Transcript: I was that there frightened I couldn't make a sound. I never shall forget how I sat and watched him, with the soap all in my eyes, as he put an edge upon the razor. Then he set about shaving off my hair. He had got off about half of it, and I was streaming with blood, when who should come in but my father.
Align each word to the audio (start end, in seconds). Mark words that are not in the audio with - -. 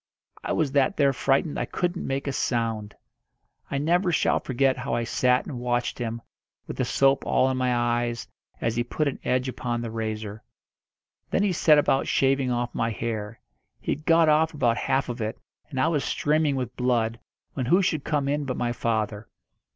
I 0.43 0.51
was 0.53 0.71
that 0.71 0.97
there 0.97 1.13
frightened 1.13 1.59
I 1.59 1.65
couldn't 1.65 2.07
make 2.07 2.25
a 2.25 2.33
sound. 2.33 2.95
I 3.69 3.77
never 3.77 4.11
shall 4.11 4.39
forget 4.39 4.75
how 4.79 4.95
I 4.95 5.03
sat 5.03 5.45
and 5.45 5.59
watched 5.59 5.99
him, 5.99 6.23
with 6.65 6.77
the 6.77 6.85
soap 6.85 7.23
all 7.23 7.47
in 7.51 7.57
my 7.57 7.75
eyes, 7.75 8.27
as 8.59 8.75
he 8.75 8.83
put 8.83 9.07
an 9.07 9.19
edge 9.23 9.47
upon 9.47 9.79
the 9.81 9.91
razor. 9.91 10.41
Then 11.29 11.43
he 11.43 11.53
set 11.53 11.77
about 11.77 12.07
shaving 12.07 12.49
off 12.49 12.73
my 12.73 12.89
hair. 12.89 13.39
He 13.79 13.91
had 13.91 14.05
got 14.07 14.27
off 14.27 14.55
about 14.55 14.77
half 14.77 15.07
of 15.07 15.21
it, 15.21 15.37
and 15.69 15.79
I 15.79 15.87
was 15.87 16.03
streaming 16.03 16.55
with 16.55 16.75
blood, 16.75 17.19
when 17.53 17.67
who 17.67 17.83
should 17.83 18.03
come 18.03 18.27
in 18.27 18.43
but 18.45 18.57
my 18.57 18.71
father. 18.73 19.27